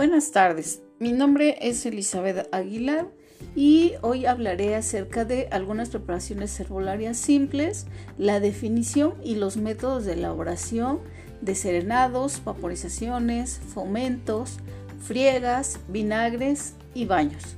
[0.00, 3.08] Buenas tardes, mi nombre es Elizabeth Aguilar
[3.54, 10.14] y hoy hablaré acerca de algunas preparaciones herbolarias simples, la definición y los métodos de
[10.14, 11.00] elaboración
[11.42, 14.56] de serenados, vaporizaciones, fomentos,
[15.02, 17.56] friegas, vinagres y baños.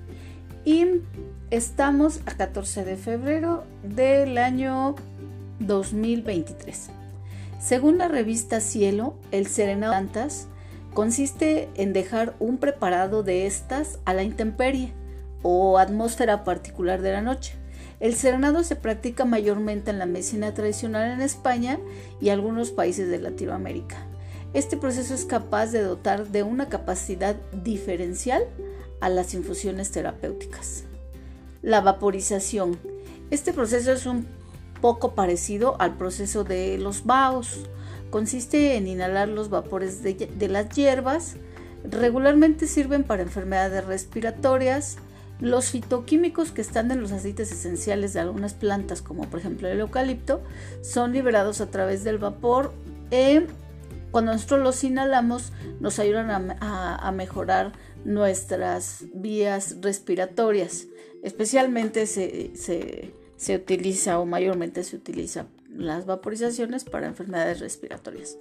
[0.64, 0.84] Y
[1.52, 4.96] estamos a 14 de febrero del año
[5.60, 6.90] 2023.
[7.60, 10.48] Según la revista Cielo, el serenado de plantas
[10.94, 14.92] consiste en dejar un preparado de estas a la intemperie
[15.42, 17.54] o atmósfera particular de la noche.
[18.00, 21.78] El serenado se practica mayormente en la medicina tradicional en España
[22.20, 23.96] y algunos países de Latinoamérica.
[24.54, 28.42] Este proceso es capaz de dotar de una capacidad diferencial
[29.00, 30.84] a las infusiones terapéuticas.
[31.62, 32.78] La vaporización.
[33.30, 34.26] Este proceso es un
[34.80, 37.60] poco parecido al proceso de los baos
[38.12, 41.36] Consiste en inhalar los vapores de, las hierbas.
[41.82, 44.98] Regularmente sirven para enfermedades respiratorias.
[45.40, 49.80] Los fitoquímicos que están en los aceites esenciales de algunas plantas, como por ejemplo el
[49.80, 50.42] eucalipto,
[50.82, 52.74] son liberados a través del vapor.
[53.10, 53.46] Eh,
[54.10, 57.72] cuando nosotros los inhalamos, nos ayudan a, mejorar
[58.04, 60.86] nuestras vías respiratorias.
[61.22, 62.52] Especialmente se,
[63.38, 68.36] se utiliza o mayormente se utiliza las vaporizaciones para enfermedades respiratorias.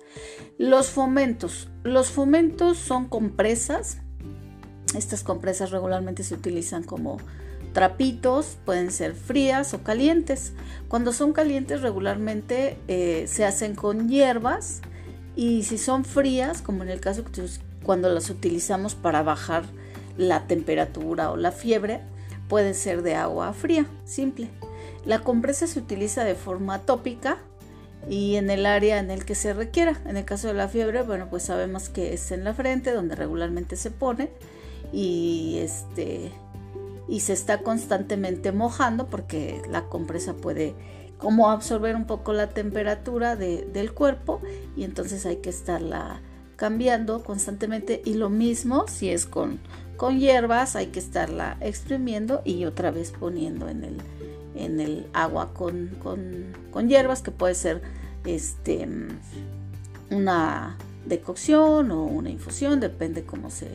[0.58, 1.70] Los fomentos.
[1.84, 4.00] Los fomentos son compresas.
[4.96, 7.18] Estas compresas regularmente se utilizan como
[7.74, 10.54] trapitos, pueden ser frías o calientes.
[10.88, 14.82] Cuando son calientes regularmente eh, se hacen con hierbas
[15.36, 17.24] y si son frías, como en el caso
[17.84, 19.64] cuando las utilizamos para bajar
[20.18, 22.02] la temperatura o la fiebre,
[22.50, 24.50] pueden ser de agua fría, simple.
[25.06, 27.38] La compresa se utiliza de forma tópica
[28.10, 30.00] y en el área en el que se requiera.
[30.06, 33.16] En el caso de la fiebre, bueno, pues sabemos que es en la frente donde
[33.16, 34.30] regularmente se pone
[34.92, 36.32] y este
[37.08, 40.76] y se está constantemente mojando porque la compresa puede
[41.18, 44.42] como absorber un poco la temperatura del cuerpo
[44.76, 46.22] y entonces hay que estarla
[46.62, 49.58] cambiando constantemente y lo mismo si es con,
[49.98, 53.98] con hierbas hay que estarla exprimiendo y otra vez poniendo en el,
[54.54, 57.82] en el agua con, con, hierbas, que puede ser
[58.28, 58.88] este,
[60.12, 60.78] una
[61.08, 63.68] decocción o una infusión, depende cómo se,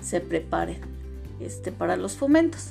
[0.00, 0.78] se prepare
[1.40, 2.70] este, para los fomentos.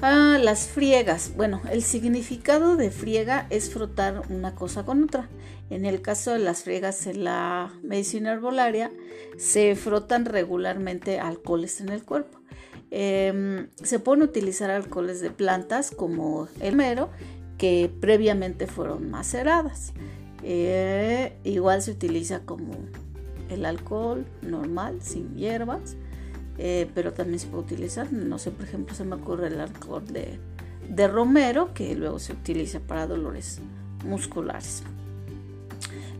[0.00, 1.32] Ah, las friegas.
[1.36, 5.28] Bueno, el significado de friega es frotar una cosa con otra.
[5.70, 8.92] En el caso de las friegas en la medicina herbolaria,
[9.38, 12.38] se frotan regularmente alcoholes en el cuerpo.
[12.92, 17.10] Em, se pueden utilizar alcoholes de plantas como el mero
[17.58, 19.94] que previamente fueron maceradas.
[20.44, 22.72] Eh, igual se utiliza como
[23.50, 25.96] el alcohol normal, sin hierbas,
[26.58, 30.06] eh, pero también se puede utilizar, no sé, por ejemplo, se me ocurre el alcohol
[30.06, 30.38] de,
[30.88, 33.60] de romero que luego se utiliza para dolores
[34.04, 34.82] musculares.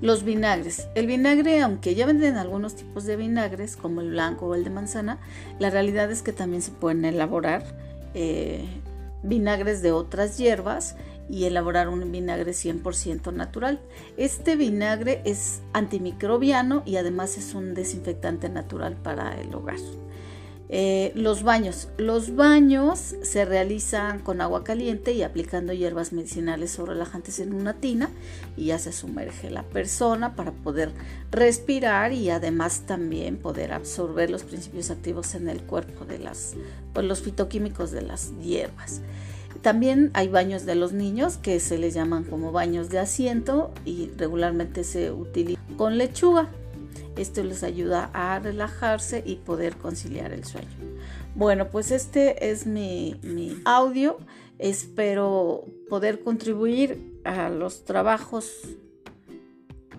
[0.01, 0.87] Los vinagres.
[0.95, 4.71] El vinagre, aunque ya venden algunos tipos de vinagres, como el blanco o el de
[4.71, 5.19] manzana,
[5.59, 7.65] la realidad es que también se pueden elaborar
[8.15, 8.65] eh,
[9.25, 10.95] vinagres de otras hierbas
[11.29, 13.81] y elaborar un vinagre 100% natural.
[14.17, 19.79] Este vinagre es antimicrobiano y además es un desinfectante natural para el hogar.
[20.71, 21.89] Eh, los baños.
[21.97, 27.75] Los baños se realizan con agua caliente y aplicando hierbas medicinales o relajantes en una
[27.75, 28.11] tina
[28.57, 30.91] y ya se sumerge la persona para poder
[31.31, 36.55] respirar y además también poder absorber los principios activos en el cuerpo de las,
[36.93, 39.01] pues, los fitoquímicos de las hierbas.
[39.63, 44.11] También hay baños de los niños que se les llaman como baños de asiento y
[44.17, 46.49] regularmente se utilizan con lechuga
[47.17, 50.69] esto les ayuda a relajarse y poder conciliar el sueño.
[51.35, 53.21] Bueno, pues este es mi,
[53.65, 54.19] audio.
[54.59, 58.51] Espero poder contribuir a los trabajos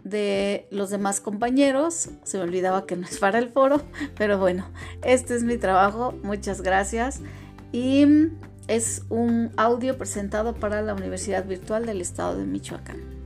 [0.04, 2.10] de los demás compañeros.
[2.24, 3.82] Se me olvidaba que no es para el foro,
[4.18, 4.66] pero bueno,
[5.04, 6.14] este es mi trabajo.
[6.24, 7.22] Muchas gracias.
[7.72, 8.06] Y
[8.68, 13.19] es un audio presentado para la Universidad Virtual del Estado de Michoacán.